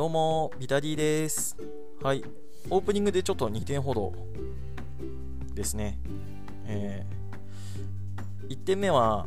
[0.00, 1.58] どうも、ビタディです。
[2.02, 2.24] はい、
[2.70, 4.14] オープニングでちょっと2点ほど
[5.54, 5.98] ですね。
[6.64, 9.26] えー、1点目は、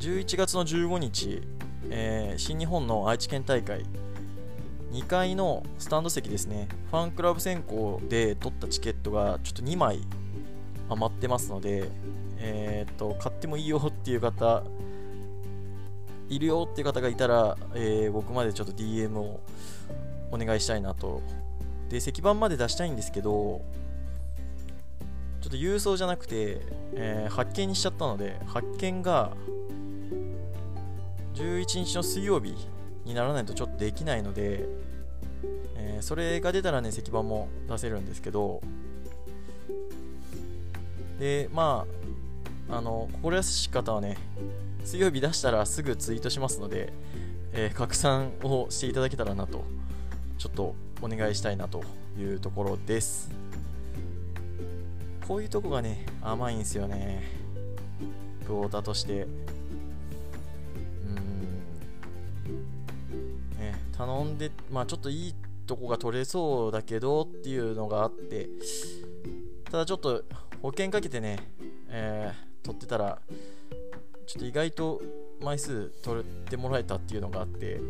[0.00, 1.42] 11月の15日、
[1.88, 3.84] えー、新日本の愛知県大会、
[4.90, 10.00] 2階のスタンド席ですね、ファンクラブ選考で取ったチケットがちょっと2枚
[10.88, 11.88] 余ってますので、
[12.38, 14.64] えー、っと、買ってもいいよっていう方、
[16.28, 19.38] いるよっていう方がいたら、えー、僕までちょっと DM を
[20.32, 21.22] お願いしたいなと。
[21.88, 23.62] で、石板まで出したいんですけど、
[25.40, 26.60] ちょっと郵送じゃなくて、
[26.94, 29.32] えー、発見にしちゃったので、発見が
[31.34, 32.54] 11日の水曜日
[33.04, 34.66] にならないとちょっとできないので、
[35.76, 38.60] えー、それが出たらね、石板も出せるんですけど、
[41.18, 41.86] で、ま
[42.68, 44.16] あ、あの、心優しい方はね、
[44.84, 46.92] 水曜日出したらすぐツイートしますので、
[47.52, 49.64] えー、拡散をしていただけたらなと、
[50.42, 51.84] ちょっとお願いしたいなと
[52.18, 53.30] いうところです。
[55.28, 57.22] こういうとこがね、甘いんですよね。
[58.44, 59.22] クォーターとして。
[59.22, 59.26] う
[61.10, 61.62] ん。
[63.56, 68.48] ね、頼んで、まあちょっといいとこが取れそうだけどっていうのがあって、
[69.70, 70.24] ただちょっと
[70.60, 71.38] 保険かけてね、
[71.88, 73.20] えー、取ってたら、
[74.26, 75.00] ちょっと意外と
[75.42, 77.80] 枚数取ってもらえたっていうのがあって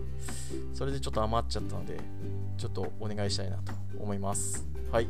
[0.75, 1.98] それでちょっと余っちゃったので
[2.56, 4.67] ちょっとお願いしたいなと思います。
[4.91, 5.08] はい。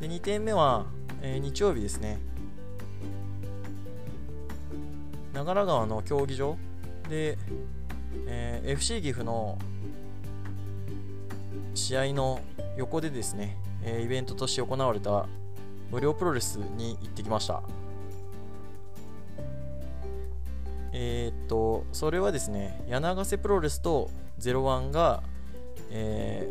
[0.00, 0.86] で2点目は、
[1.20, 2.18] えー、日曜日ですね。
[5.32, 6.56] 長良川の競技場。
[7.08, 7.38] で、
[8.26, 9.58] えー、FC 岐阜の
[11.74, 12.40] 試合の
[12.76, 15.26] 横でですね、えー、イベントとして行われた
[15.90, 17.62] 無料プロレスに行ってきました。
[20.92, 25.22] えー、と、それはですね、柳瀬プロレスと01が、
[25.90, 26.48] え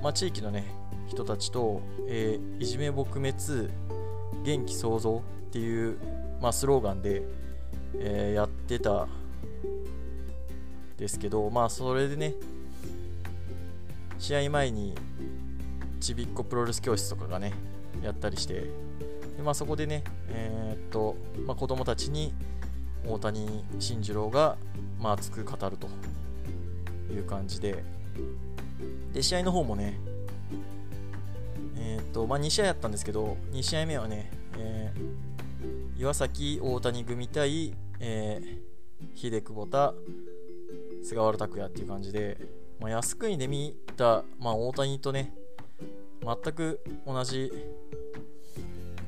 [0.00, 0.64] ー、まあ、地域のね、
[1.08, 3.72] 人たちと、えー、いじめ撲滅、
[4.44, 5.98] 元気創造っていう、
[6.40, 7.22] まあ、スローガンで、
[7.96, 9.08] えー、やってた
[10.96, 12.34] ですけど、まあ、それでね、
[14.18, 14.94] 試合前に
[16.00, 17.52] ちびっこプロレス教室とかがね、
[18.02, 21.16] やったりして、でまあ、そこでね、えー、っと、
[21.46, 22.32] まあ、子供たちに、
[23.06, 24.56] 大谷慎次郎が、
[25.00, 25.88] まあ、熱く語ると
[27.12, 27.84] いう感じで、
[29.12, 29.98] で、試合の方もね、
[31.76, 39.94] えっ、と、まあ、2試合やったんですけど、2試合目はね、えー、岩崎、大谷組対、えー、秀久保田、
[41.02, 42.38] 菅原拓也っていう感じで、
[42.80, 45.34] まあ、靖国で見た、まあ、大谷とね、
[46.22, 47.52] 全く同じ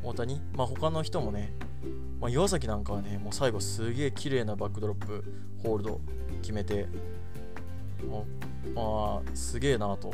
[0.02, 1.52] 大谷、まあ、他の人もね、
[2.20, 5.24] まあ、岩崎なんかはね、もう最後すげえ綺麗なバックドロップ、
[5.62, 6.00] ホールド
[6.42, 6.86] 決めて、
[8.74, 10.12] まあ、すげえなと。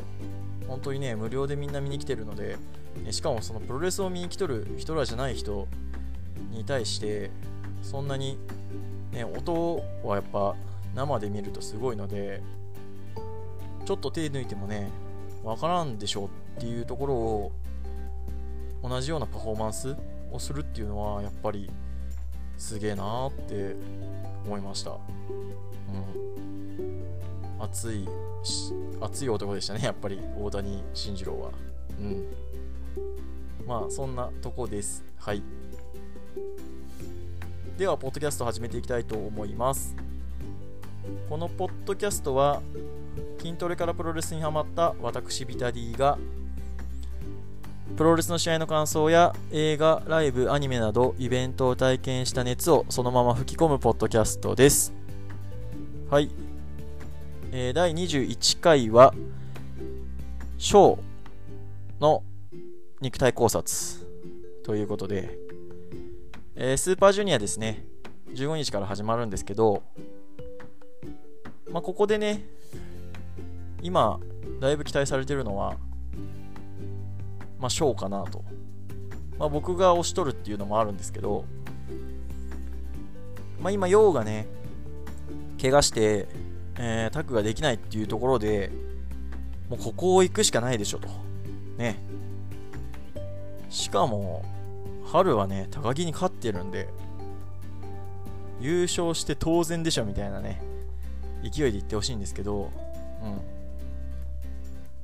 [0.66, 2.56] 本当にね、無料でみんな見に来てるので、
[3.10, 5.68] しかもそのプロレスを見に来とる人らじゃない人
[6.50, 7.30] に対して、
[7.82, 8.38] そんなに、
[9.12, 10.54] ね、音はやっぱ
[10.94, 12.42] 生で見るとすごいので、
[13.84, 14.90] ちょっと手抜いてもね、
[15.42, 17.52] わからんでしょっていうところを、
[18.82, 19.96] 同じようなパフォーマンス
[20.32, 21.70] をするっていうのは、やっぱり
[22.56, 23.76] すげえなーって
[24.44, 24.90] 思いました。
[24.90, 24.98] うん。
[27.60, 28.08] 熱い、
[29.00, 31.50] 熱い男でしたね、やっぱり、大谷慎次郎は。
[32.00, 32.26] うん。
[33.66, 35.04] まあ、そんなとこです。
[35.16, 35.42] はい。
[37.78, 39.94] では、ポッドキャスト始めていきたいと思います。
[41.28, 42.62] このポッドキャストは、
[43.38, 46.18] 筋トレからプロレスにハマった私ビタディが
[47.96, 54.94] プロレスの試合の感想や映画、ライブ、アニメなどイベントを体験した熱をそのまま吹き込むポッドキャストです。
[56.08, 56.30] はい。
[57.52, 59.12] えー、第21回は、
[60.56, 60.98] ショー
[62.00, 62.22] の
[63.02, 64.06] 肉体考察
[64.64, 65.38] ということで、
[66.56, 67.84] えー、スーパージュニアですね、
[68.30, 69.82] 15日から始まるんですけど、
[71.70, 72.42] まあ、ここでね、
[73.82, 74.18] 今、
[74.60, 75.76] だいぶ期待されてるのは、
[77.62, 78.42] まあ、ショーかなと。
[79.38, 81.44] まあ、僕が押しとるっていうのもあるんですけど、
[83.60, 84.48] まあ、今、ヨウがね、
[85.60, 86.26] 怪我して、
[86.76, 88.72] えー、タッグができないっていうところで、
[89.70, 91.06] もうここを行くしかないでしょと。
[91.78, 92.00] ね。
[93.70, 94.44] しかも、
[95.04, 96.88] 春はね、高木に勝ってるんで、
[98.60, 100.60] 優勝して当然でしょみたいなね、
[101.44, 102.72] 勢いで言ってほしいんですけど、
[103.22, 103.40] うん。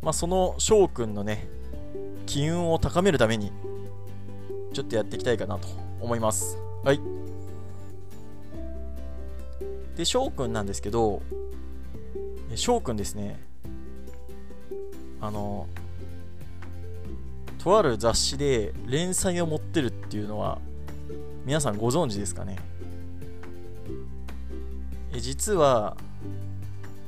[0.03, 1.47] まあ、その翔くんのね、
[2.29, 3.51] 機運を高めるために、
[4.75, 5.67] ちょっとやっていきたいかなと
[5.99, 6.59] 思います。
[6.85, 7.01] はい。
[9.97, 11.23] で、翔くんなんですけど、
[12.55, 13.41] 翔くんですね、
[15.21, 15.67] あの
[17.59, 20.61] とある雑誌で連載を持ってるっていうのは
[21.45, 22.57] 皆さんご存知ですかね？
[25.13, 25.97] え実は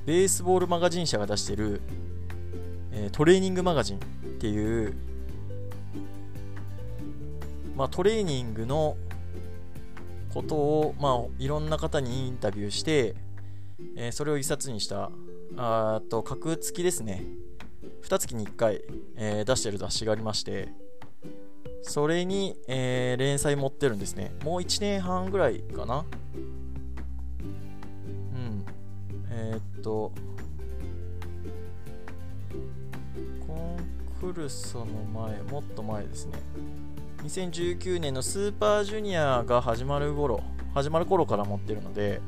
[0.07, 1.83] ベースボールマガジン社が出してる、
[2.93, 4.01] え、トレーニングマガジンっ
[4.41, 4.95] ていう
[7.81, 8.99] まあ、トレーニングの
[10.35, 13.15] ことを、まあ、いろんな方にインタビューして、
[13.97, 15.11] えー、それを一冊にした
[15.57, 17.25] あと格付きですね。
[18.03, 18.83] 2月に1回、
[19.17, 20.69] えー、出してる雑誌がありまして
[21.81, 24.35] それに、えー、連載持ってるんですね。
[24.45, 26.05] もう1年半ぐらいかな。
[26.35, 26.39] う
[28.37, 28.67] ん。
[29.31, 30.13] え、っと
[33.47, 33.79] コン
[34.21, 34.85] クルソの
[35.15, 36.33] 前もっと前ですね。
[37.23, 42.21] 2019年のスーパージュニアが始まる頃始まる頃から持ってるので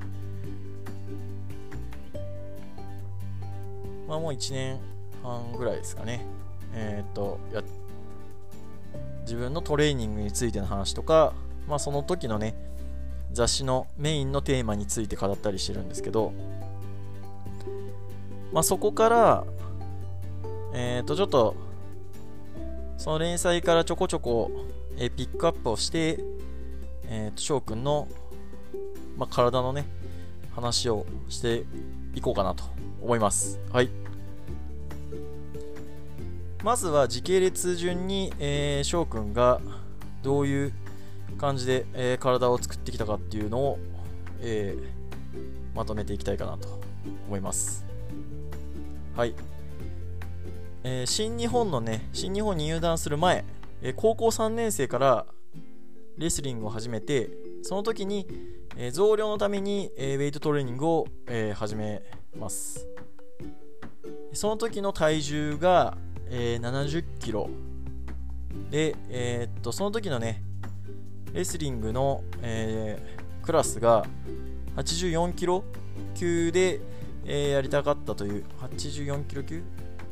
[4.06, 4.79] まあもう1年
[5.23, 6.27] 半ぐらいですかね。
[6.75, 7.62] えー、っとや
[9.23, 11.33] 自分のトレーニングについての話とか
[11.67, 12.55] まあその時のね
[13.33, 16.35] 雑誌のメインのテーマについて語ったりしてるんですけど
[18.53, 19.44] まあそこから
[20.75, 21.56] えー、っとちょっと
[22.99, 24.50] その連載からちょこちょこ
[24.99, 26.19] えピックアップをして、
[27.09, 28.09] えーと、翔くんの、
[29.17, 29.87] まあ、体のね、
[30.55, 31.65] 話をして
[32.15, 32.65] いこうかなと
[33.00, 33.59] 思います。
[33.73, 33.91] はい。
[36.62, 39.61] まずは時系列順に、えー、翔くんが
[40.23, 40.73] どういう
[41.37, 43.79] 感じで、えー、体を作ってきたかっていうのを、
[44.41, 46.81] えー、まとめていきたいかなと
[47.27, 47.85] 思います。
[49.17, 49.35] はい。
[50.85, 53.44] えー、新日本のね、新日本に入団する前、
[53.82, 55.26] え高校3年生から
[56.17, 57.31] レスリングを始めて
[57.62, 58.26] その時に、
[58.76, 62.02] え増量のために、えウェイトトレーニングを、え始め
[62.37, 62.88] ます。
[64.32, 65.96] その時の体重が、
[66.29, 67.49] え70キロ。
[68.73, 70.43] で、えー、っとその時のね
[71.32, 74.05] レスリングの、えー、クラスが
[74.76, 75.62] 84キロ
[76.14, 76.81] 級で、
[77.26, 79.62] えー、やりたかったという84キロ級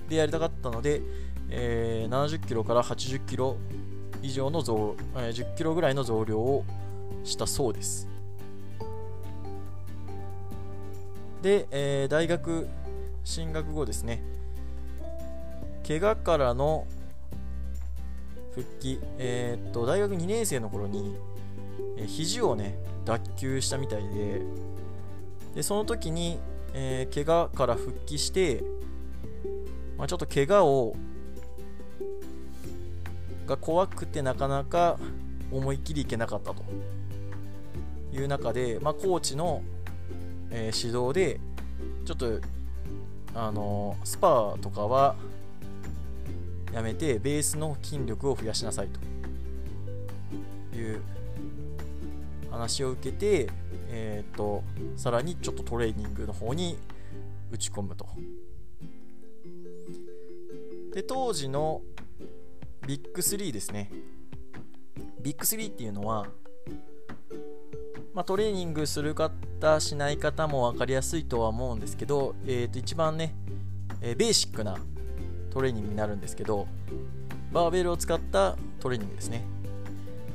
[0.09, 1.01] でやりたかったので、
[1.51, 3.57] えー、70キロから80キロ
[4.23, 6.65] 以上の増、えー、10キロぐらいの増量を
[7.25, 8.09] したそうです。
[11.43, 12.69] で、えー、大学
[13.25, 14.23] 進学後ですね、
[15.87, 16.87] 怪我からの
[18.55, 21.17] 復帰、えー、っと大学2年生の頃に、
[21.97, 24.43] えー、肘をね脱臼したみたいで
[25.55, 26.39] でその時に、
[26.75, 28.63] えー、怪我から復帰して、
[29.97, 30.97] まあ、ちょっと怪我を
[33.47, 34.99] が怖くてなかなか
[35.51, 36.63] 思いっきりいけなかったと
[38.13, 39.63] いう中で、まあ、コーチの、
[40.51, 41.41] えー、指導で
[42.05, 42.41] ちょっと
[43.35, 45.15] あのー、スパーとかは
[46.73, 51.01] やめてベースの筋力を増やしなさいという
[52.51, 53.49] 話を受けて、
[53.89, 54.65] えーと、
[54.97, 56.77] とさらにちょっとトレーニングの方に
[57.53, 58.07] 打ち込むと。
[60.93, 61.83] で当時の
[62.91, 63.89] ビッグ3ですね。
[65.23, 66.27] ビッグ3っていうのは、
[68.13, 73.33] まあ、トレーニングする方、しない方も分かりやすいとは思うんですけど、えー、と一番ね、
[74.01, 74.77] えー、ベーシックな
[75.51, 76.67] トレーニングになるんですけど、
[77.53, 79.45] バーベルを使ったトレーニングですね。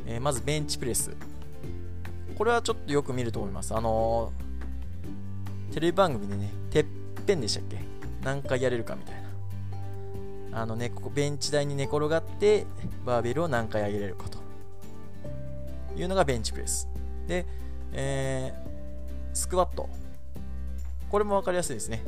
[0.06, 1.12] えー、まずベンチプレス。
[2.38, 3.76] これはちょっとよく見ると思います。
[3.76, 6.86] あのー、テレビ番組でね、てっ
[7.28, 7.80] ぺんでしたっけ？
[8.24, 9.25] 何回やれるかみたいな。
[10.56, 12.66] あのね、ここベンチ台に寝転がって
[13.06, 14.40] バーベルを何回上げれるかと
[16.00, 16.88] いうのがベンチプレス。
[17.28, 17.46] で、
[17.92, 19.90] えー、スクワット。
[21.12, 22.02] これも分かりやすいですね。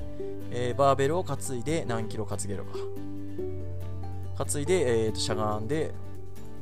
[0.49, 4.45] えー、バーベルを担いで何キロ担げるか。
[4.45, 5.91] 担いで、えーと、しゃがんで、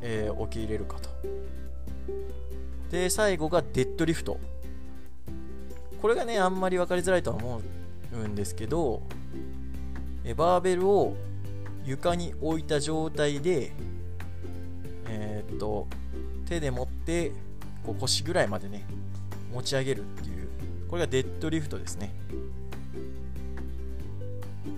[0.01, 1.09] えー、起き入れるかと。
[2.89, 4.39] で、最後がデッドリフト。
[6.01, 7.61] これがね、あんまり分かりづらいとは思
[8.11, 9.03] うんですけど、
[10.23, 11.15] えバーベルを
[11.85, 13.71] 床に置いた状態で、
[15.07, 15.87] えー、っと、
[16.45, 17.31] 手で持って
[17.85, 18.85] こう腰ぐらいまでね、
[19.53, 20.47] 持ち上げるっていう、
[20.89, 22.13] これがデッドリフトですね。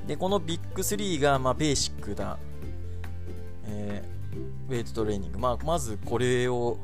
[0.06, 2.38] で、このビッグ3が、まあ、ベーシックな、
[3.66, 5.40] えー、ウェイトトレーニング。
[5.40, 6.78] まあ、まずこれを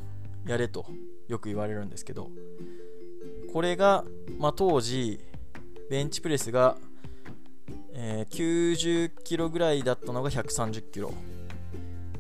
[0.46, 0.86] やれと
[1.28, 2.30] よく言われるんですけど、
[3.52, 4.04] これが、
[4.38, 5.20] まあ、当時、
[5.90, 6.78] ベンチプレスが
[7.96, 11.14] えー、90キロぐらいだったのが130キロ、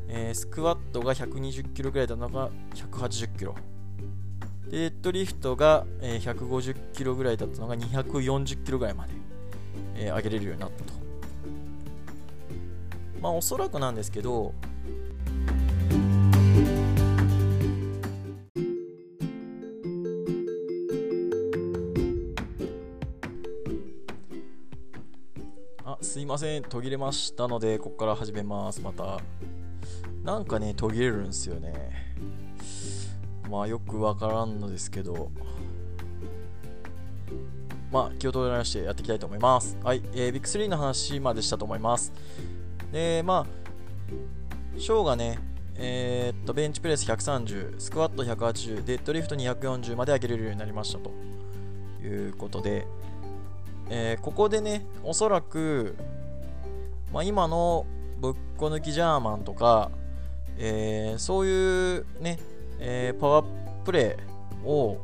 [0.07, 3.55] えー、スクワットが120キロぐらいだったのが180キロ。
[4.69, 9.13] デッドリフトが、えー、150キロぐらいだったのが240キロぐらいまで、
[9.95, 10.93] えー、上げれるようになったと。
[13.21, 14.53] まあおそらくなんですけど
[26.13, 28.79] すいません途切れましたのでここから始めます。
[28.81, 29.19] また
[30.23, 31.73] なんかね途切れるんですよね。
[33.49, 35.31] まあよくわからんのですけど。
[37.91, 39.75] まあ気を取り直してやっていきたいと思います。
[39.83, 42.13] はい、えー、ビッグ3の話までしたと思います。
[42.91, 45.39] でまあショーがね
[45.77, 51.09] えー、っとベンチプレス130スクワット180デッドリフト240まで上げれるようになりましたと
[52.03, 52.85] いうことで。
[53.89, 55.95] えー、ここでね、おそらく、
[57.11, 57.85] まあ、今の
[58.19, 59.91] ぶっこ抜きジャーマンとか、
[60.57, 62.39] えー、そういうね、
[62.79, 63.45] えー、パワー
[63.83, 64.97] プレイを、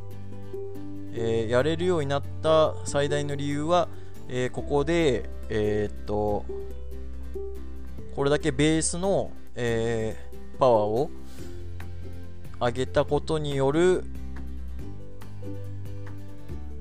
[1.12, 3.89] えやれるようになった最大の理由は、
[4.27, 6.45] えここで、えっと、
[8.15, 10.15] これだけベースの、え
[10.59, 11.09] パワーを
[12.59, 14.03] 上げたことによる、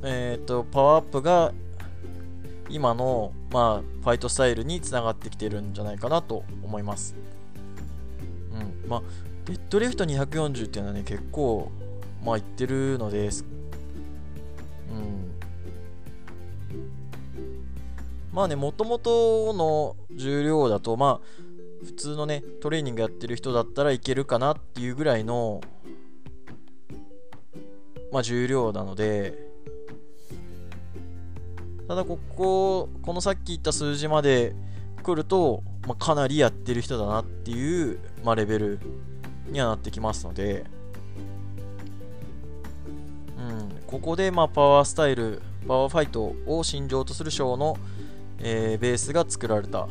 [0.03, 1.53] えっと、パワーアップが
[2.71, 7.15] 今の、まあ、ファイトスタイルにつながってきてるんじゃないかなと思います。
[8.53, 8.89] うん。
[8.89, 9.03] まあ、
[9.47, 11.71] デッドリフト240っていうのはね、結構、
[12.25, 13.45] まあ、いってるのです。
[14.91, 15.33] うん。
[18.33, 25.61] まあね、もともとの重量だと、まあ、普通のね、トレーニングやってる人だったらいけるかなっていうぐらいの、
[28.13, 29.48] まあ、重量なので、
[31.89, 34.55] ただこここのさっき言った数字まで
[35.03, 38.81] 来ると、まあ、かなりやってる人だなっていう、まあ、レベル
[39.49, 40.67] にはなってきますので、
[43.39, 47.79] うん、ここでまあパワースタイルパワーファイトを信条とするショーの、
[48.39, 49.89] えー、ベースが作られた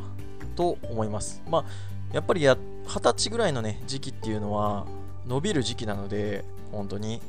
[0.54, 1.42] と思います。
[1.48, 1.64] まあ、
[2.12, 4.86] やっぱりや20歳ぐらいのね時期っていうのは
[5.26, 7.20] 伸びる時期なので本当に、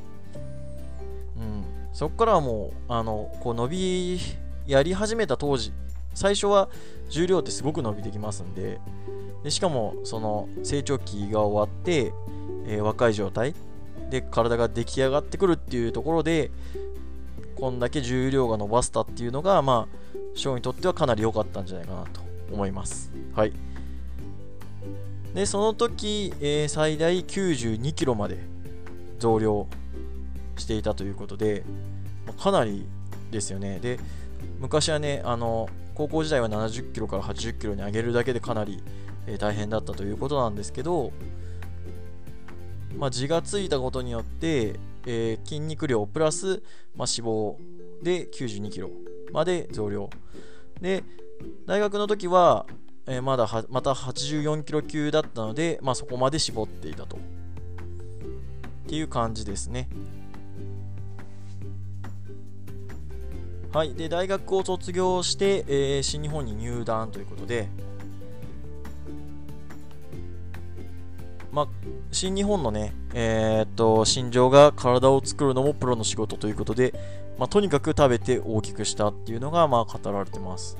[1.36, 4.20] うん、そこからはもうあのこう伸び
[4.70, 5.72] やり始めた当時
[6.14, 6.68] 最初は
[7.08, 8.80] 重量ってすごく伸びてきますんで
[9.42, 12.12] でしかもその成長期が終わって、
[12.66, 13.54] えー、若い状態
[14.10, 16.52] で体が出来上がってくるっていうところで
[17.56, 22.20] こんだけ重量が伸ばせたっていうのがまあショーにとってはかなり良かったんじゃないかなと
[22.52, 23.10] 思います。
[23.34, 23.52] はい。
[25.34, 28.38] でその時、えー、最大92キロまで
[29.18, 29.66] 増量
[30.56, 31.64] していたということで、
[32.26, 32.86] まあ、かなり
[33.30, 33.78] ですよね。
[33.80, 33.98] で
[34.58, 38.82] 昔はねあの高校時代は70キロから80キロに上げるだけでかなり、
[39.26, 41.12] えー、大変だったということなんですけど、
[42.96, 46.62] まあ、字がついたことによって、えー、筋肉量プラス、
[46.96, 47.56] まあ、脂肪
[48.02, 48.90] で92キロ
[49.32, 50.10] まで増量。
[50.80, 51.04] で
[51.66, 52.66] 大学の時は、
[53.06, 57.16] えー、まだまた84キロ級だったので、まあ、そこまで絞っていたと。
[57.16, 57.20] っ
[58.88, 59.88] ていう感じですね。
[63.72, 67.68] はい、で大学を卒業して、えー、新日本に入団ということで、
[71.52, 71.68] まあ、
[72.10, 76.94] 新日本のね、えー、っと新庄が体を作るのもプロの仕事ということで、
[77.38, 80.76] まあ、とにかく食べて大きくしたっていうのが、まあ、語られてます。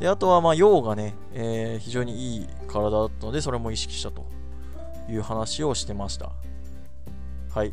[0.00, 4.24] であとは、まあ、陽がね、えー、非常にいい体だったので、それも意識したと
[5.10, 6.32] いう話をしてました。
[7.54, 7.72] はい。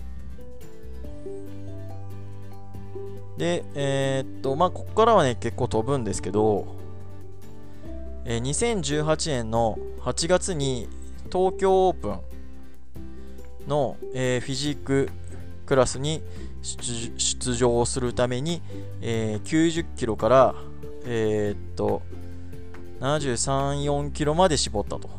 [3.40, 6.76] で、えー、っと、まあ、ここからはね、結構飛ぶんですけど、
[8.26, 10.90] えー、2018年の8月に
[11.32, 12.20] 東京オープン
[13.66, 15.10] の、えー、フィジーク
[15.66, 16.22] クラスに
[16.62, 18.62] 出場するために、
[19.00, 20.56] えー、90キロから、
[21.06, 22.02] えー、っと、
[23.00, 25.10] 73、4キロまで絞ったと。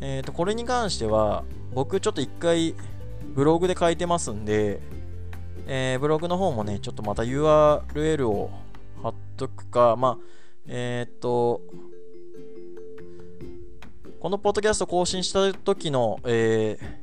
[0.00, 2.74] えっ、と、これに関しては、僕ちょっと一回、
[3.34, 4.80] ブログで書いてますんで、
[5.66, 8.50] えー、ブログの方もね、ちょっとまた URL を
[9.02, 10.18] 貼っとくか、まあ、
[10.66, 11.62] えー、っと、
[14.20, 17.02] このポッドキャスト更新した時の、えー、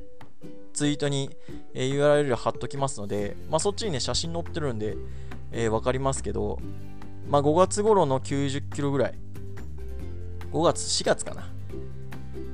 [0.74, 1.30] ツイートに、
[1.74, 4.96] えー、URL 貼っときますので、まあ、そっちにね、写真載ってるんで、
[5.52, 6.60] えー、わかりますけど、
[7.28, 9.16] まあ、5月頃の90キロぐらい、
[10.52, 11.50] 5月、4月かな。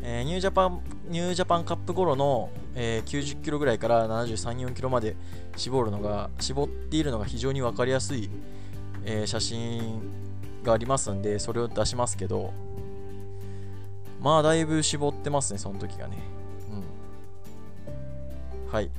[0.01, 5.15] えー、ニュージャパン、ニュージャパンカップ頃の、えー、90キロぐらいから73、4キロまで
[5.55, 8.29] 絞るのが、絞っているのが非常に分かりやすい、
[9.05, 10.01] えー、写真
[10.63, 12.53] がありますんで、それを出しますけど、
[14.22, 16.17] まあ、だいぶ絞ってますね、その時がね。
[16.70, 18.72] うん。
[18.72, 18.89] はい。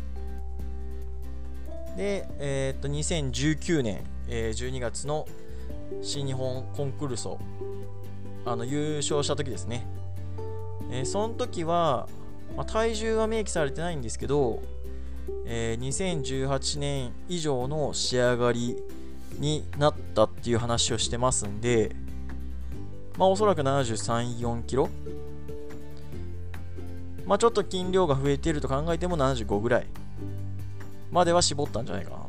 [1.97, 5.26] で、えー、っと、2019年、えー、12月の、
[6.02, 7.38] 新日本コンクルソ
[8.45, 9.87] あの優勝した時ですね、
[10.90, 12.09] えー、その時は、
[12.54, 14.62] まあ、体重は明記されてないんですけど、
[15.46, 18.76] えー、2018年以上の仕上がり
[19.38, 21.94] になったっていう話をしてますんで、
[23.18, 24.88] まあ、おそらく73、4キロ
[27.26, 29.86] まあ、ちょっと筋量が増えていると考えても75ぐらい
[31.10, 32.24] までは絞ったんじゃないかなと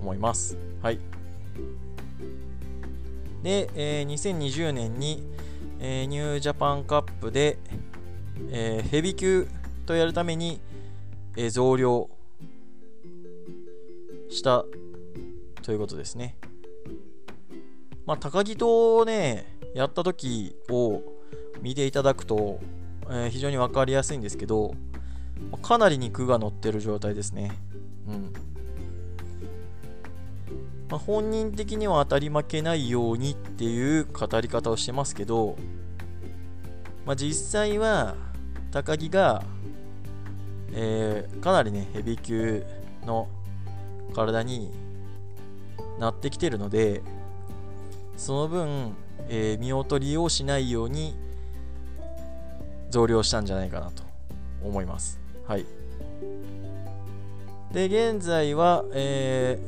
[0.00, 0.56] 思います。
[0.82, 0.98] はい。
[3.42, 5.22] で、えー、2020年に、
[5.78, 7.58] えー、ニュージャパンカップで、
[8.50, 9.48] えー、ヘビ級
[9.86, 10.60] とやるために、
[11.36, 12.08] えー、増量
[14.30, 14.64] した
[15.62, 16.36] ということですね。
[18.06, 21.02] まあ、高木とね、やった時を
[21.60, 22.58] 見ていただくと、
[23.10, 24.74] えー、非常に分かりやすいんですけど、
[25.62, 27.52] かなり肉が乗ってる状態ですね。
[28.06, 28.32] うん。
[30.88, 35.56] まあ、本人的には当たり負けないようにっていう語り方をしてますけど、
[37.04, 38.16] まあ、実際は
[38.70, 39.42] 高木が、
[40.72, 42.64] えー、かなりねヘビー級
[43.04, 43.28] の
[44.14, 44.70] 体に
[45.98, 47.02] なってきてるので
[48.16, 48.94] その分、
[49.28, 51.14] えー、見劣りをしないように
[52.90, 54.02] 増量したんじゃないかなと
[54.62, 55.66] 思いますはい
[57.72, 59.58] で現在は、え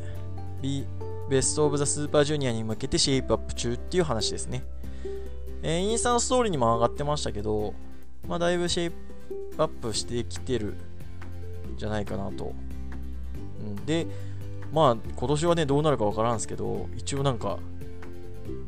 [0.63, 0.85] ー、
[1.29, 4.65] ベスト・オブ・ザ・スーパージュニアに向けてシェイプアップ中っていう話ですね。
[5.63, 7.75] えー、インスタのストーリーにも上がってましたけど、
[8.29, 8.97] まあ、だいぶシェイプ
[9.63, 10.77] アップしてきてる
[11.75, 12.53] んじゃないかなと。
[13.61, 14.07] うん、で、
[14.73, 17.59] まあ、今年はね、どうなるかわからんすけど、一応なんか、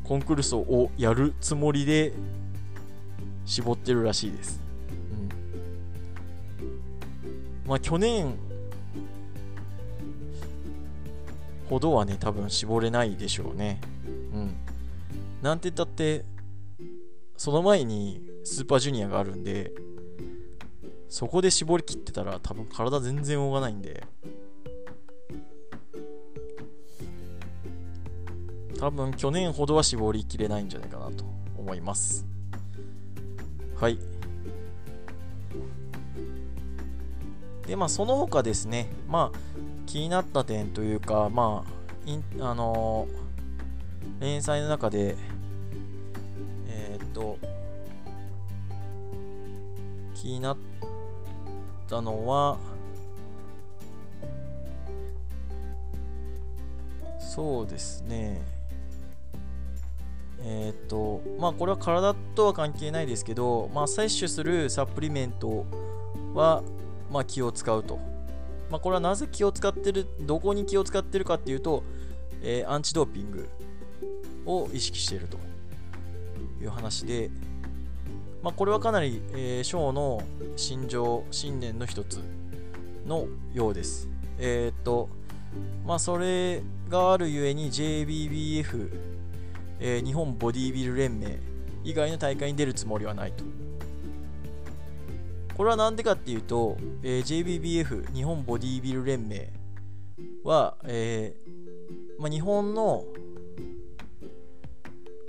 [0.03, 2.13] コンクールをやるつもりで
[3.45, 4.61] 絞ってるらしいです。
[7.65, 8.35] うん、まあ、去年
[11.69, 13.79] ほどはね、多分絞れないでしょうね。
[14.05, 14.55] うん。
[15.41, 16.25] なんて言ったって、
[17.37, 19.71] その前にスーパージュニアがあるんで、
[21.09, 24.03] そこで絞りきってたら多分体全然動かないんで、
[28.79, 31.23] 多分去年ほどは絞りきれないんじゃないかなと
[31.57, 32.25] 思います。
[33.79, 33.97] はい。
[37.65, 39.37] で、まあ、その他ですね、まあ、
[39.85, 45.15] 気になった点というか、まあ、いあのー、連載の中で、
[46.67, 47.37] えー、っと、
[50.23, 50.57] 気になっ
[51.89, 52.57] たのは、
[57.19, 58.41] そうですね。
[60.39, 65.65] えー、と、まあこれは体とは関係ないですけど、まあ摂取するサプリメント
[66.33, 66.63] は、
[67.11, 67.99] まあ気を使うと。
[68.71, 71.83] まあ、これはなぜ気を使ってる、どこに気を使ってるかっていうと、
[72.41, 73.49] えー、アンチドーピング
[74.45, 75.37] を意識していると
[76.61, 77.29] いう話で、
[78.43, 80.21] まあ、これはかなり、えー、ショーの
[80.57, 82.19] 心情、信念の一つ
[83.07, 84.09] のようです。
[84.37, 85.07] えー、っと、
[85.85, 88.89] まあ、それがあるゆえに JBBF、
[89.79, 91.39] えー、日本ボディビル連盟
[91.85, 93.45] 以外の大会に出るつもりはないと。
[95.55, 99.53] これは何でかっていうと、えー、JBBF 日本ボディビル連盟
[100.43, 103.05] は、えーまあ、日本の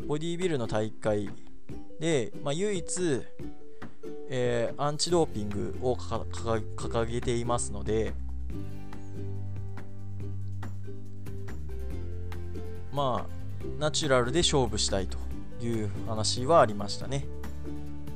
[0.08, 1.30] ボディビルの大会
[2.04, 3.22] で、まあ、唯一、
[4.28, 8.12] えー、アンチドーピングを掲げていますので
[12.92, 13.34] まあ
[13.78, 15.16] ナチュラルで勝負したいと
[15.64, 17.24] いう話はありましたね。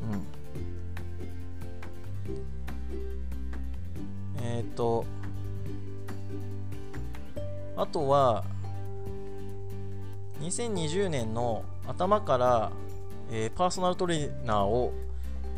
[0.02, 0.06] う
[4.42, 5.06] んえっ、と、
[7.74, 8.44] あとは、
[10.40, 12.70] 2020年の頭から、
[13.30, 14.92] えー、パーソナルトレーナーを、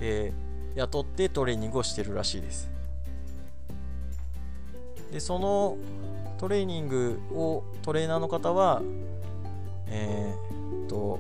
[0.01, 2.71] えー、雇ってトレーニングをしてるらしいです。
[5.13, 5.77] で、その
[6.39, 8.83] トレーニングをトレーナーの方は、
[9.89, 11.19] えー、っと、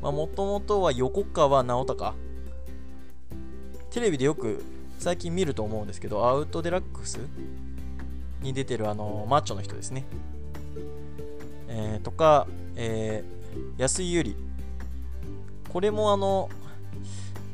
[0.00, 2.14] まあ、もともとは横川直隆。
[3.90, 4.62] テレビでよく
[5.00, 7.18] 最近見ると思うんですけど、アウトデラックス
[8.40, 10.04] に出てるあのマッチョの人ですね。
[11.68, 13.39] えー、とか、えー、
[13.76, 14.36] 安井ゆり。
[15.72, 16.48] これもあの、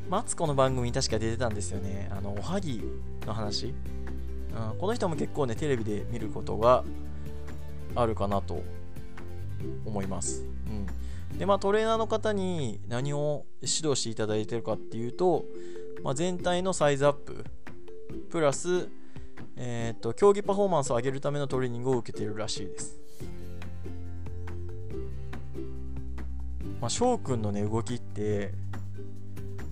[0.09, 2.09] マツコの番組に確か出てたんですよね。
[2.12, 2.82] あの、おはぎ
[3.26, 3.66] の話。
[3.66, 6.85] うん、この人も結構ね、テレビで見ることが
[7.94, 8.62] あるかなと
[9.85, 10.44] 思います。
[10.66, 11.38] うん。
[11.38, 15.44] で、まあ、トレーナーの方に何を指導していただいてるかっていうと、
[16.02, 17.44] まあ、全体のサイズアップ
[18.30, 18.88] プラス、
[19.56, 22.98] えーと、競技パフォーマンスを上げるためのトレーニングを受けているらしいです
[26.80, 28.52] まあ、翔くんのね動きって、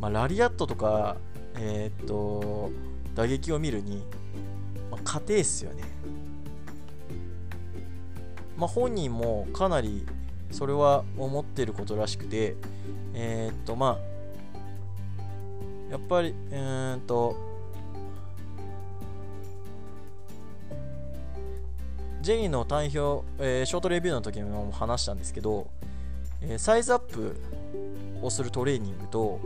[0.01, 1.17] まあ、ラリアットとか
[1.57, 2.71] えー、っと
[3.15, 4.05] 打撃を見るに、
[4.91, 5.85] まあ、家庭っすよね。
[8.57, 10.07] まあ本人もかなり
[10.51, 12.57] それは思ってることらしくて
[13.13, 14.15] えー、っとまあ
[15.91, 17.37] やっぱりえー、っと
[22.23, 25.69] ジェニーの単表、えー、ショートレビューの時も話したんですけど、
[26.49, 27.37] え、サイズアップ
[28.23, 29.41] をするトレーニングと、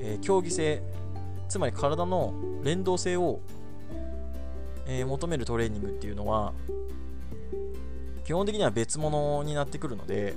[0.00, 0.82] え、競技性
[1.52, 2.32] つまり体の
[2.64, 3.40] 連動性を、
[4.86, 6.52] え求めるトレーニングっていうのは
[8.24, 10.34] 基本的には別物になってくるので、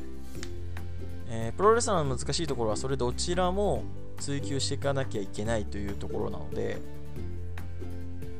[1.29, 3.83] えプロレスラーの難しいところはそれどちらも
[4.19, 6.77] 追求していかなきゃいけないというところなので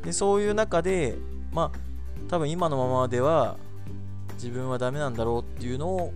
[0.04, 1.16] でそういう中で
[1.54, 1.80] まあ
[2.28, 3.58] 多分今のままでは
[4.34, 6.14] 自分はダメなんだろうっていうのを、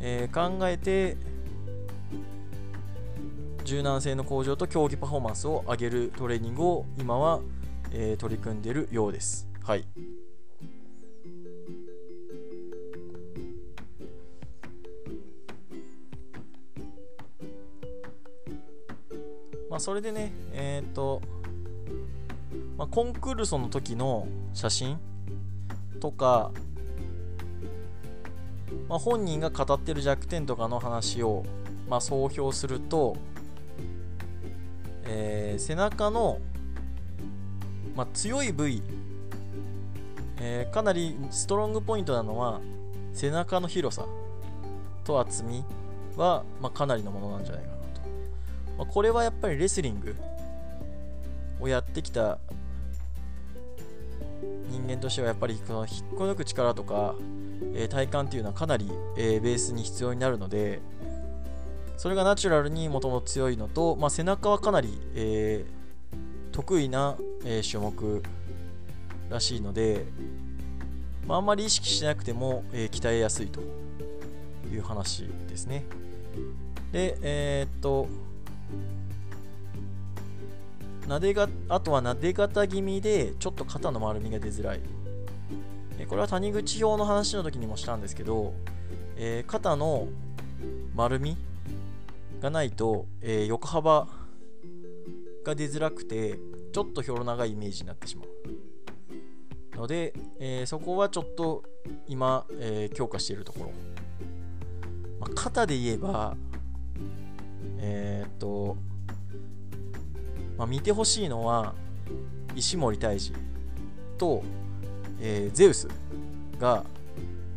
[0.00, 1.16] えー、考えて
[3.64, 7.40] 柔軟性の向上と競技パフォーマンスを上げるトレーニングを今は、
[7.92, 9.48] えー、取り組んでいるようです。
[9.62, 9.84] はい。
[19.70, 21.20] まあ、それでね、えっ、と、
[22.76, 24.98] まあ、コンクールソの時の写真
[25.98, 26.52] とか、
[28.94, 31.42] まあ、本人が語ってる弱点とかの話を、
[31.88, 33.16] まあ、総評すると、
[35.02, 36.38] えー、背中の、
[37.96, 38.82] まあ、強い部位、
[40.40, 42.60] えー、かなりストロングポイントなのは
[43.12, 44.06] 背中の広さ
[45.02, 45.64] と厚み
[46.16, 48.00] は、まあ、かなりのものなんじゃないかなと。
[48.78, 50.14] まあ、これはやっぱりレスリング
[51.58, 52.38] をやってきた
[54.70, 57.16] 人間としてはやっぱりこの引っこ抜く力とか、
[57.74, 60.80] えー、体幹っていうのはかなり、えー、ベースに必要になるので
[61.96, 68.22] それがナチュラルにもともと強いのと、まあ、背中はかなり、えー、得意な、え種目
[69.30, 70.04] らしいので、
[71.26, 73.60] まあ、あんまり意識しなくても、え鍛えやすいと
[74.70, 75.84] いう話ですね。
[76.92, 78.06] でえっと
[81.08, 84.80] なでがあとはなで型気味でちょっと肩の丸みが出づらい。
[86.08, 88.52] これは谷口表の話の時にもしたんですけど、
[89.16, 90.08] えー、肩の
[90.94, 91.36] 丸み
[92.40, 94.08] がないと、えー、横幅
[95.44, 96.38] が出づらくて
[96.72, 99.76] ちょっとひょろ長いイメージになってしまう。
[99.76, 101.64] ので、えー、そこはちょっと
[102.06, 103.72] 今、え強化しているところ、
[105.20, 106.36] まあ、肩で言えば
[107.78, 108.76] えっと
[110.56, 111.74] まあ、見てほしいのは
[112.54, 113.32] 石森泰治
[114.16, 114.42] と、
[115.26, 115.88] えー、ゼウス
[116.58, 116.84] が、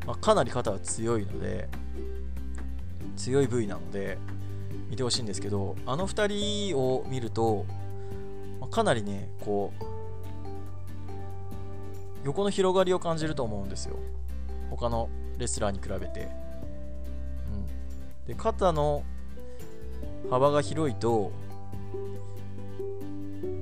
[0.06, 1.68] まあ、かなり肩が強いので
[3.18, 4.18] 強い部位なので
[4.90, 7.66] 見てほしいんですけどあの2人を見ると、
[8.62, 9.84] まあ、かなりねこう
[12.24, 13.98] 横の広がりを感じると思うんですよ。
[14.70, 16.30] 他のレスラーに比べて、
[18.26, 19.04] うん、で肩の
[20.30, 21.32] 幅が広いと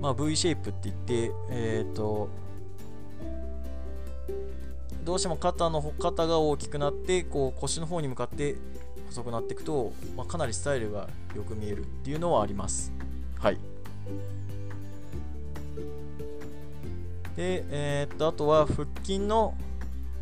[0.02, 2.30] まあ、V シェイプって言って、えっ、ー、と、
[5.06, 8.56] どうしても肩の肩が大きくなってこう腰の方に向かって
[9.08, 12.91] 細くなっていくと、まあ、かなりスタイルがよく見えるっていうのはあります。
[13.39, 13.60] はい。
[17.36, 19.56] で、えー、っとあとは腹筋の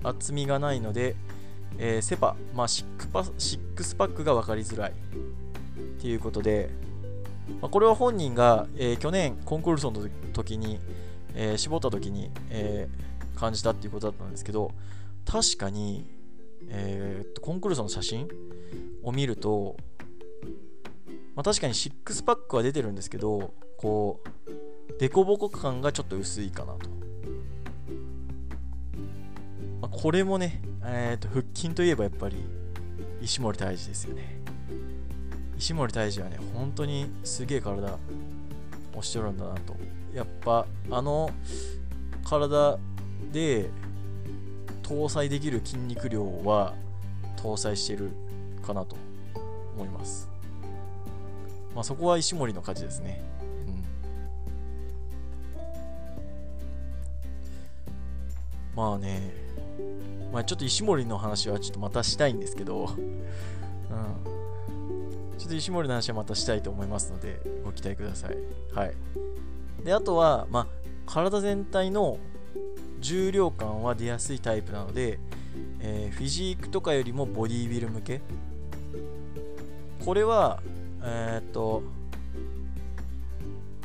[0.04, 1.16] 厚みがないので、
[1.78, 4.94] えー、セパ、まあ、シックパシックスパックが分かりづらいっ
[6.02, 6.70] ていうことで、
[7.62, 10.80] まあ、これは本人が、えー、去年コンクールソンの時に、
[11.36, 13.13] えー、絞った時に、えー、
[13.44, 14.72] 感じたっていうことだったんですけど
[15.26, 16.06] 確かに、
[16.70, 18.30] えー、コンクールソの写真
[19.04, 19.76] を見ると、
[21.36, 24.52] まあ、確かにシックスパックは出てるんですけどこう
[24.98, 26.90] デコボコ感がちょっと薄いかなと、
[29.82, 32.38] まあ、これもね、えー、と腹筋といえばやっぱり
[33.22, 34.42] 石森泰治ですよね
[35.58, 37.98] 石森泰治はね、本当にすげえ体
[38.96, 39.76] をしてるんだなと。
[40.14, 41.30] やっぱ、あの
[42.24, 42.78] 体
[43.32, 43.70] で
[44.84, 46.74] 搭載できる筋肉量は
[47.38, 48.12] 搭載してる
[48.66, 48.96] かなと
[49.76, 50.30] 思います。
[51.74, 53.22] まあそこは石森の価値ですね。
[53.68, 53.84] うん。
[58.76, 59.34] まあね、
[60.32, 64.34] まあちょっと石森の話はちょっとまたしたいんですけど、うん。
[65.38, 68.38] ちょっと石森の話はまたしたいと思いますので、ご期待ください。
[68.74, 68.94] はい。
[69.84, 70.68] で、あとは、まあ、
[71.06, 72.18] 体全体の
[73.04, 75.20] 重量感は出やすいタイプなので、
[75.82, 78.22] えー、フィジークとかよりもボディービル向け
[80.04, 80.62] これは
[81.04, 81.84] えー、っと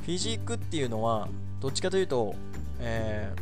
[0.02, 1.28] フィジークっていうのは
[1.60, 2.34] どっちかというと、
[2.78, 3.34] え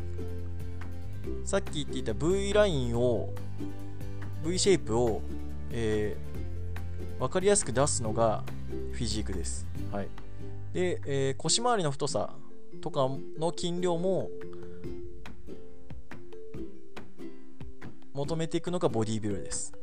[1.45, 3.29] ー、さっき言っていた V ラインを
[4.45, 5.21] V シェイプを、
[5.71, 8.43] えー、分かりやすく出すのが
[8.93, 9.67] フィジークです。
[9.93, 10.09] はい、
[10.73, 12.31] で、えー、腰回りの太さ
[12.81, 13.09] とか
[13.39, 14.31] の筋量も
[18.17, 19.75] 求めていくのがボディービルです。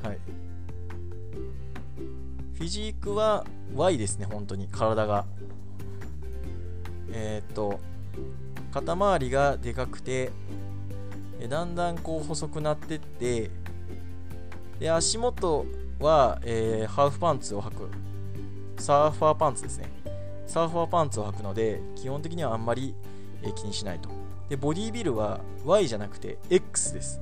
[0.00, 0.18] はい。
[2.54, 5.26] フィジークは Y ですね、本当に、体が。
[7.10, 7.80] えー、っと、
[8.72, 10.30] 肩周りがでかくて、
[11.48, 13.50] だんだんこう細くなってって、
[14.78, 15.66] で、足元
[15.98, 17.90] は、えー、ハーフパンツを履く。
[18.80, 19.88] サーファーパンツですね。
[20.46, 22.94] サーファーパンツを履くので、基本的にはあんまり、
[23.42, 24.08] えー、気にしないと。
[24.48, 27.20] で、ボディビルは Y じゃなくて X です。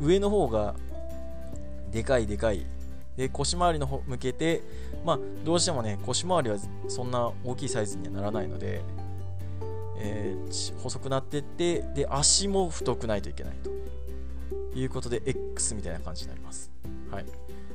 [0.00, 0.74] 上の方が
[1.92, 2.64] でかいでかい。
[3.16, 4.62] で、腰回りの方向けて、
[5.04, 6.56] まあ、どうしてもね、腰回りは
[6.88, 8.80] そんな大きいサイズにはならないので、
[9.98, 16.70] えー、細くなってって、で、足も太くないといけないということで、X みたいな感じになります。
[17.10, 17.24] はい。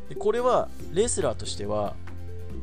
[0.09, 1.95] でこれは、レスラーとしては、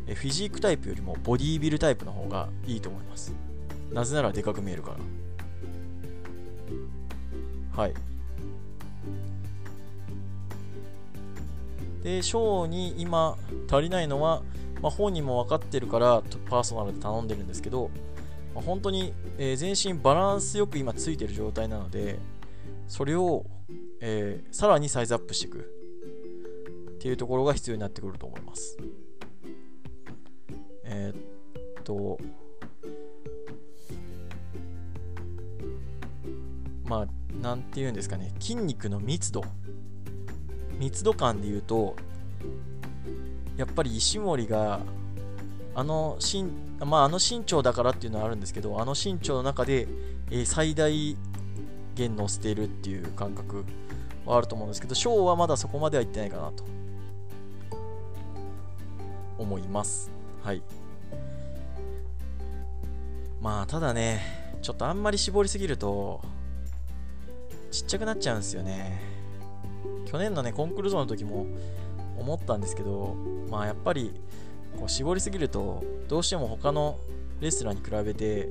[0.07, 3.33] フィジークタイプよりもボディービルタイプの方がいいと思います。
[3.92, 5.21] なぜならでかく見えるから。
[7.75, 7.94] はい。
[12.03, 13.37] で、ショーに今
[13.70, 14.42] 足りないのは、
[14.81, 17.90] まあ、本人も分かってるからパーソナルで頼んでるんですけど、
[18.55, 22.18] まあ、本当に、えー、全身バランスよく今ついてる状態なので、
[22.88, 23.46] それを、
[24.01, 25.59] えー、さらにサイズアップしていく
[26.96, 28.77] っていうところが必要になってくると思います。
[30.85, 32.18] えー、っと、
[36.92, 39.42] まあ、なんていうんですかね、筋肉の密度、
[40.78, 41.96] 密度感で言うと、
[43.57, 44.81] やっぱり石森が、
[45.74, 46.50] あの身、
[46.85, 49.88] まあ、あの身長だからっていうのはあるんですけど、あの身長の中で、
[50.31, 51.16] えー、最大
[51.94, 53.64] 限乗せているっていう感覚
[54.26, 56.64] はあると思うんですけど、ショーはまだそこまではいってないかなと
[59.38, 60.11] 思います。
[60.42, 60.62] はい。
[63.40, 64.20] まあ、ただね、
[64.61, 66.20] ちょっとあんまり絞りすぎると、
[67.72, 69.00] ちっちゃくなっちゃうんですよね。
[70.04, 71.46] 去年のね、コンクルーゾの時も
[72.18, 73.16] 思ったんですけど、
[73.50, 74.12] まあやっぱり
[74.78, 76.98] こう絞りすぎると、どうしても他の
[77.40, 78.50] レスラーに比べて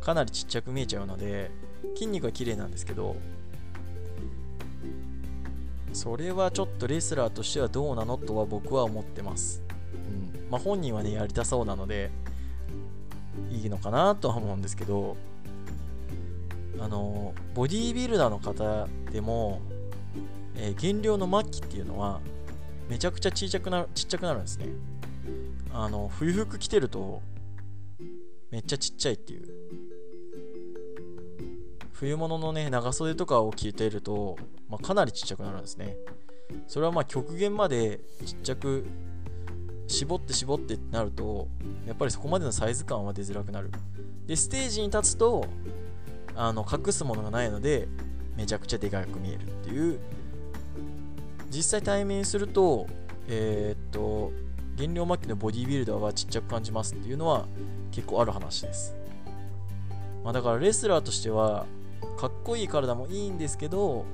[0.00, 1.50] かなりちっちゃく見えちゃうので、
[1.94, 3.16] 筋肉は綺麗なんですけど、
[5.92, 9.62] それはちょっとレスラーとしてはどうなのとは僕は思ってます。
[9.92, 12.10] うんまあ、本人はね、やりたそうなので、
[13.50, 15.16] いいのかなとは思うんですけど、
[16.80, 19.60] あのボディービルダーの方でも、
[20.56, 22.20] えー、減量の末期っていうのは
[22.88, 24.66] めちゃくちゃちっちゃくなるちっちゃくなるんですね。
[25.72, 27.22] あの冬服着てると
[28.50, 29.48] めっちゃちっちゃいっていう。
[31.92, 34.36] 冬物のね長袖とかを着てると、
[34.68, 35.96] まあ、かなりちっちゃくなるんですね。
[36.66, 38.84] それはまあ極限までちっちゃく
[39.86, 41.48] 絞って絞ってってなると
[41.86, 43.70] やっぱりそこまでのサイズ感は出づらくなる。
[44.26, 45.46] でステージに立つと
[46.36, 47.88] あの隠すものがないので
[48.36, 49.98] めちゃくちゃでかく見えるっていう。
[51.50, 52.88] 実際対面すると
[53.28, 54.32] えー、っと
[54.74, 57.46] 減量末期のボディービルダーはちっちゃく感じますっていうのは
[57.92, 58.96] 結構ある話です、
[60.24, 61.66] まあ、だからレスラーとしては
[62.18, 64.04] かっこいい体もいいんですけど、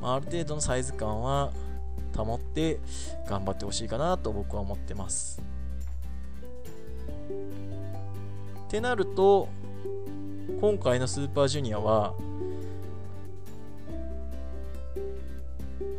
[0.00, 1.52] まあ、ある程度のサイズ感は
[2.16, 2.78] 保って
[3.28, 5.42] 頑張ってほしいかなと僕は思ってます。
[8.66, 9.48] ってなると
[10.60, 12.14] 今回のスーパージュニアは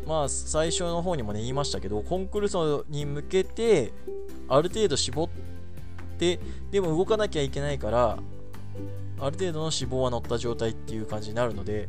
[0.06, 3.94] まあ最初の方にもね言いましたけどコンクルーソに向けて
[4.50, 5.30] ある程度絞っ
[6.18, 6.40] て
[6.72, 8.18] でも動かなきゃいけないから
[9.22, 11.88] ある程度の脂肪は乗った状態っていう感じになるので、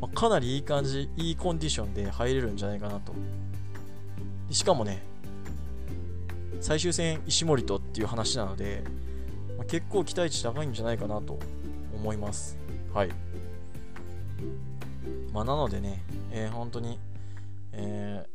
[0.00, 3.12] まあ、かなりいい感じいいコンディションで入れるんじゃないかなと。
[4.50, 5.02] しかもね
[6.60, 8.84] 最終戦石森とっていう話なので、
[9.56, 11.38] まあ、結構期待値高いんじゃないかなと。
[12.04, 12.58] 思います。
[12.92, 13.08] はい。
[15.32, 16.98] まあ、なのでね、えー、本当に、
[17.72, 18.26] え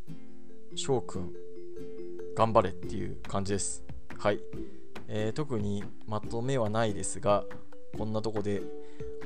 [0.74, 1.32] ー、翔くん、
[2.36, 3.84] 頑張れっていう感じです。
[4.18, 4.40] はい。
[5.08, 7.46] えー、特にまとめはないですが、
[7.96, 8.64] こんなとこで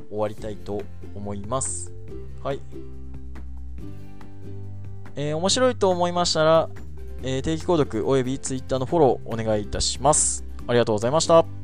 [0.10, 0.82] 終わりたいと
[1.16, 1.94] 思います。
[2.44, 2.60] はい。
[5.16, 6.70] えー、面白いと思いましたら、
[7.22, 10.44] えー、定期購読および Twitter のフォローお願いいたします。
[10.68, 11.63] ありがとうございました。